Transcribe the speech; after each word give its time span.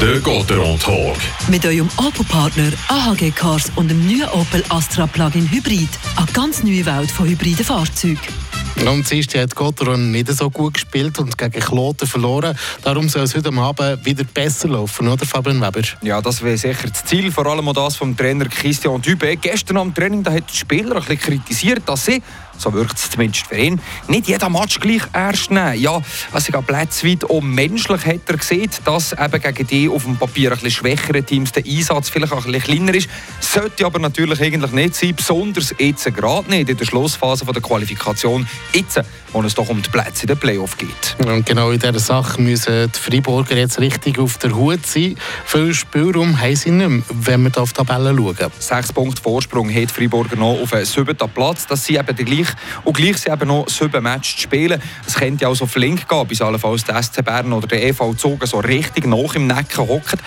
Der 0.00 0.20
Gotteron 0.20 0.78
Talk. 0.78 1.16
Mit 1.48 1.66
eurem 1.66 1.88
Opel-Partner 1.96 2.70
AHG 2.86 3.32
Cars 3.32 3.72
und 3.74 3.90
dem 3.90 4.06
neuen 4.06 4.28
Opel 4.28 4.62
Astra 4.68 5.08
Plug-in 5.08 5.50
Hybrid. 5.50 5.88
Eine 6.16 6.26
ganz 6.32 6.62
neue 6.62 6.86
Welt 6.86 7.10
von 7.10 7.26
hybriden 7.26 7.64
Fahrzeugen. 7.64 8.47
Am 8.86 9.04
Dienstag 9.04 9.42
hat 9.42 9.54
Gotteron 9.54 10.12
nicht 10.12 10.28
so 10.28 10.48
gut 10.50 10.74
gespielt 10.74 11.18
und 11.18 11.36
gegen 11.36 11.60
Kloten 11.60 12.06
verloren. 12.06 12.56
Darum 12.82 13.08
soll 13.08 13.22
es 13.22 13.34
heute 13.34 13.52
Abend 13.52 14.04
wieder 14.04 14.24
besser 14.24 14.68
laufen, 14.68 15.08
oder 15.08 15.26
Fabian 15.26 15.60
Weber? 15.60 15.82
Ja, 16.00 16.22
das 16.22 16.42
wäre 16.42 16.56
sicher 16.56 16.88
das 16.88 17.04
Ziel, 17.04 17.30
vor 17.30 17.46
allem 17.46 17.68
auch 17.68 17.74
das 17.74 17.96
vom 17.96 18.16
Trainer 18.16 18.46
Christian 18.46 19.02
Dübe. 19.02 19.36
Gestern 19.36 19.76
am 19.76 19.94
Training 19.94 20.22
da 20.22 20.32
hat 20.32 20.50
die 20.50 20.56
Spieler 20.56 20.96
ein 20.96 21.02
bisschen 21.02 21.18
kritisiert, 21.18 21.82
dass 21.86 22.06
sie 22.06 22.22
so 22.58 22.72
wirkt 22.72 22.98
es 22.98 23.10
zumindest 23.10 23.46
für 23.46 23.56
ihn, 23.56 23.80
nicht 24.08 24.28
jeder 24.28 24.48
Match 24.48 24.80
gleich 24.80 25.02
ernst 25.12 25.50
nehmen. 25.50 25.80
Ja, 25.80 26.00
also 26.32 26.52
gerade 26.52 26.66
plätzweit 26.66 27.24
auch 27.24 27.40
menschlich 27.40 28.04
hat 28.04 28.20
er 28.26 28.36
gesehen, 28.36 28.70
dass 28.84 29.12
eben 29.12 29.40
gegen 29.40 29.66
die 29.66 29.88
auf 29.88 30.04
dem 30.04 30.16
Papier 30.16 30.50
ein 30.50 30.58
bisschen 30.58 30.70
schwächeren 30.72 31.24
Teams 31.24 31.52
der 31.52 31.64
Einsatz 31.64 32.08
vielleicht 32.08 32.32
auch 32.32 32.44
ein 32.44 32.52
bisschen 32.52 32.74
kleiner 32.74 32.94
ist. 32.94 33.08
Sollte 33.40 33.86
aber 33.86 33.98
natürlich 33.98 34.40
eigentlich 34.40 34.72
nicht 34.72 34.94
sein, 34.94 35.14
besonders 35.14 35.74
jetzt 35.78 36.04
gerade 36.14 36.50
nicht 36.50 36.68
in 36.68 36.76
der 36.76 36.84
Schlussphase 36.84 37.44
der 37.44 37.62
Qualifikation. 37.62 38.46
Jetzt, 38.72 39.00
wo 39.32 39.42
es 39.42 39.54
doch 39.54 39.68
um 39.68 39.82
die 39.82 39.88
Plätze 39.88 40.22
in 40.22 40.28
den 40.28 40.38
Playoff 40.38 40.76
geht. 40.76 41.16
Und 41.26 41.46
genau 41.46 41.70
in 41.70 41.78
dieser 41.78 41.98
Sache 41.98 42.40
müssen 42.40 42.92
die 42.92 42.98
Freiburger 42.98 43.56
jetzt 43.56 43.80
richtig 43.80 44.18
auf 44.18 44.38
der 44.38 44.54
Hut 44.54 44.84
sein. 44.86 45.16
Viel 45.46 45.72
Spielraum 45.72 46.38
haben 46.38 46.54
sie 46.54 46.70
nicht 46.70 46.88
mehr, 46.88 47.02
wenn 47.08 47.44
wir 47.44 47.58
auf 47.58 47.72
die 47.72 47.78
Tabelle 47.78 48.14
schauen. 48.14 48.52
Sechs 48.58 48.92
Punkte 48.92 49.22
Vorsprung 49.22 49.74
hat 49.74 49.90
Freiburger 49.90 50.36
noch 50.36 50.60
auf 50.60 50.70
den 50.70 50.84
siebten 50.84 51.28
Platz. 51.30 51.66
Das 51.66 51.84
sind 51.84 51.98
eben 51.98 52.24
gleich 52.24 52.48
und 52.84 52.96
gleich 52.96 53.16
sind 53.18 53.32
eben 53.32 53.48
noch 53.48 53.68
sieben 53.68 54.02
Matches 54.02 54.36
zu 54.36 54.42
spielen. 54.42 54.82
Es 55.06 55.14
könnte 55.14 55.42
ja 55.42 55.48
auch 55.48 55.56
so 55.56 55.66
flink 55.66 56.06
gehen, 56.06 56.26
bis 56.26 56.42
allenfalls 56.42 56.84
der 56.84 57.02
SC 57.02 57.24
Bern 57.24 57.52
oder 57.52 57.66
der 57.66 57.86
EV 57.86 58.14
Zogen 58.16 58.46
so 58.46 58.58
richtig 58.58 59.06
nach 59.06 59.34
im 59.34 59.46
Necken 59.46 59.88
hocken. 59.88 60.18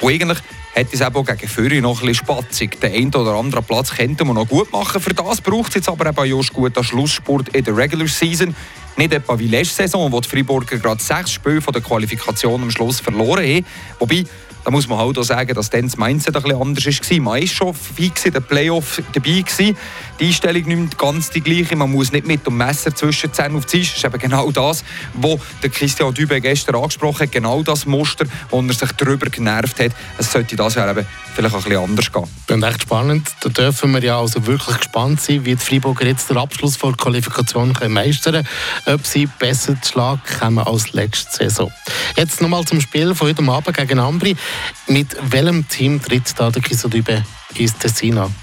Und 0.00 0.12
eigentlich 0.12 0.38
hat 0.74 0.86
es 0.92 1.00
eben 1.00 1.14
auch 1.14 1.24
gegen 1.24 1.48
Führer 1.48 1.80
noch 1.80 2.00
bisschen 2.00 2.14
spatzig. 2.14 2.80
Den 2.80 2.92
einen 2.94 3.14
oder 3.14 3.34
anderen 3.34 3.64
Platz 3.64 3.90
könnte 3.94 4.24
man 4.24 4.36
noch 4.36 4.48
gut 4.48 4.72
machen. 4.72 5.00
Für 5.00 5.12
das 5.12 5.40
braucht 5.40 5.68
es 5.70 5.74
jetzt 5.76 5.88
aber 5.88 6.06
eben 6.06 6.24
just 6.24 6.52
gut 6.52 6.76
an 6.76 6.84
Schlusssport 6.84 7.48
in 7.50 7.64
der 7.64 7.76
Regular 7.76 8.08
Season. 8.08 8.54
Nicht 8.96 9.12
etwa 9.12 9.38
wie 9.38 9.48
letzte 9.48 9.82
Saison, 9.82 10.10
wo 10.10 10.20
die 10.20 10.28
Freiburger 10.28 10.78
gerade 10.78 11.02
sechs 11.02 11.32
Spiele 11.32 11.60
von 11.60 11.72
der 11.72 11.82
Qualifikation 11.82 12.62
am 12.62 12.70
Schluss 12.70 13.00
verloren 13.00 13.44
haben. 13.44 13.66
Wobei, 13.98 14.24
da 14.64 14.70
muss 14.70 14.88
man 14.88 14.98
halt 14.98 15.18
auch 15.18 15.22
sagen, 15.22 15.54
dass 15.54 15.70
dann 15.70 15.82
das 15.82 15.96
Mindset 15.96 16.36
ein 16.36 16.42
bisschen 16.42 16.60
anders 16.60 16.86
war. 16.86 17.20
Man 17.20 17.40
war 17.40 17.46
schon 17.46 17.74
fix 17.74 18.24
in 18.26 18.32
den 18.32 18.42
Playoff 18.42 19.02
dabei. 19.12 19.40
Gewesen. 19.40 19.76
Die 20.18 20.26
Einstellung 20.26 20.64
nicht 20.64 20.98
ganz 20.98 21.30
die 21.30 21.40
gleiche. 21.40 21.76
Man 21.76 21.90
muss 21.90 22.12
nicht 22.12 22.26
mit 22.26 22.46
dem 22.46 22.56
Messer 22.56 22.94
zwischen 22.94 23.32
10 23.32 23.56
auf 23.56 23.64
Tisch. 23.66 23.90
Das 23.90 23.98
ist 23.98 24.04
eben 24.04 24.18
genau 24.18 24.50
das, 24.50 24.84
was 25.14 25.40
der 25.62 25.70
Christian 25.70 26.12
Dübe 26.12 26.40
gestern 26.40 26.76
angesprochen 26.76 27.20
hat. 27.20 27.32
Genau 27.32 27.62
das 27.62 27.86
Muster, 27.86 28.26
wo 28.50 28.60
er 28.60 28.72
sich 28.72 28.92
darüber 28.92 29.26
genervt 29.30 29.80
hat. 29.80 29.92
Es 30.18 30.30
sollte 30.30 30.56
das 30.56 30.74
Jahr 30.74 30.90
eben 30.90 31.06
vielleicht 31.34 31.54
ein 31.54 31.62
bisschen 31.62 31.82
anders 31.82 32.12
gehen. 32.12 32.24
Und 32.50 32.62
echt 32.62 32.82
spannend. 32.82 33.28
Da 33.40 33.48
dürfen 33.48 33.92
wir 33.92 34.02
ja 34.02 34.20
also 34.20 34.46
wirklich 34.46 34.76
gespannt 34.76 35.20
sein, 35.20 35.44
wie 35.44 35.54
die 35.54 35.64
Freiburger 35.64 36.06
jetzt 36.06 36.28
den 36.28 36.36
Abschluss 36.36 36.76
vor 36.76 36.90
der 36.92 36.98
Qualifikation 36.98 37.74
meistern 37.88 38.44
können. 38.84 38.98
Ob 38.98 39.06
sie 39.06 39.26
besser 39.26 39.80
zu 39.80 39.92
Schlag 39.92 40.18
kommen 40.38 40.58
als 40.58 40.92
letzte 40.92 41.44
Saison. 41.44 41.72
Jetzt 42.20 42.42
nochmal 42.42 42.66
zum 42.66 42.82
Spiel 42.82 43.14
von 43.14 43.28
heute 43.28 43.42
Abend 43.50 43.74
gegen 43.74 43.98
Ambri. 43.98 44.36
Mit 44.88 45.16
welchem 45.32 45.66
Team 45.66 46.02
tritt 46.02 46.38
da 46.38 46.50
der 46.50 46.60
Kisodübe 46.60 47.24
ins 47.54 47.78
Tessin 47.78 48.18
an? 48.18 48.34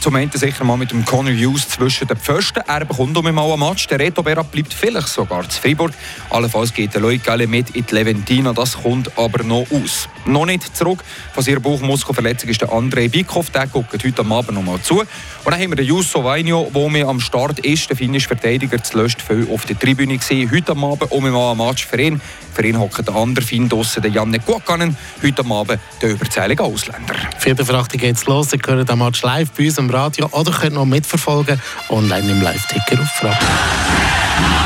Zum 0.00 0.14
einen 0.14 0.30
sicher 0.30 0.64
mal 0.64 0.78
mit 0.78 0.90
dem 0.90 1.04
Conor 1.04 1.34
Hughes 1.34 1.68
zwischen 1.68 2.08
den 2.08 2.16
Pfosten. 2.16 2.62
Er 2.66 2.86
bekommt 2.86 3.14
um 3.14 3.34
mal 3.34 3.52
einen 3.52 3.60
Match. 3.60 3.88
Der 3.88 3.98
Reto 3.98 4.22
Berra 4.22 4.42
bleibt 4.42 4.72
vielleicht 4.72 5.08
sogar 5.08 5.46
zu 5.50 5.60
Freiburg. 5.60 5.92
Allenfalls 6.30 6.72
geht 6.72 6.94
der 6.94 7.02
Loic 7.02 7.22
Galle 7.22 7.46
mit 7.46 7.76
in 7.76 7.84
die 7.84 7.94
Leventina. 7.94 8.54
Das 8.54 8.80
kommt 8.80 9.10
aber 9.18 9.42
noch 9.44 9.66
aus. 9.70 10.08
Noch 10.24 10.46
nicht 10.46 10.74
zurück 10.74 11.04
von 11.34 11.42
seiner 11.42 11.60
Bauchmuskelverletzung 11.60 12.48
ist 12.48 12.62
der 12.62 12.70
André 12.70 13.10
Bikov. 13.10 13.50
Der 13.50 13.66
guckt 13.66 14.02
heute 14.02 14.24
Abend 14.24 14.52
noch 14.52 14.62
mal 14.62 14.80
zu. 14.80 15.00
Und 15.00 15.06
dann 15.44 15.60
haben 15.60 15.70
wir 15.70 15.76
den 15.76 15.86
Jusso 15.86 16.24
Vainio, 16.24 16.70
der 16.74 16.88
mir 16.88 17.06
am 17.06 17.20
Start 17.20 17.58
ist. 17.58 17.90
Der 17.90 17.98
finnische 17.98 18.28
Verteidiger 18.28 18.82
zuletzt 18.82 19.20
viel 19.20 19.46
auf 19.52 19.66
der 19.66 19.78
Tribüne 19.78 20.16
gesehen. 20.16 20.50
Heute 20.50 20.72
Abend 20.72 21.10
um 21.10 21.28
mal 21.28 21.50
ein 21.52 21.58
Match 21.58 21.84
für 21.84 22.00
ihn. 22.00 22.20
Für 22.56 22.66
ihn 22.66 22.78
hockt 22.78 23.06
der 23.06 23.14
andere 23.14 23.44
Finn 23.44 23.68
draussen, 23.68 24.00
der 24.00 24.10
Janne 24.10 24.38
Guakanen. 24.38 24.96
Heute 25.22 25.44
Abend 25.44 25.78
der 26.00 26.12
überzählige 26.12 26.62
Ausländer. 26.62 27.14
Vierte 27.38 27.66
Verachte 27.66 27.98
geht's 27.98 28.24
los. 28.24 28.50
Ihr 28.54 28.60
hört 28.66 28.88
den 28.88 28.98
Match 28.98 29.20
live 29.20 29.50
bei 29.50 29.66
uns 29.66 29.76
im 29.76 29.90
Radio 29.90 30.26
oder 30.32 30.50
könnt 30.52 30.72
noch 30.72 30.86
mitverfolgen 30.86 31.60
online 31.90 32.30
im 32.30 32.40
Live-Ticker 32.40 33.02
auf 33.02 33.08
Fragen. 33.08 34.56